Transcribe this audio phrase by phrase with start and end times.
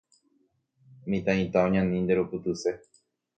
[1.09, 2.71] Mitãita oñani nderupytyse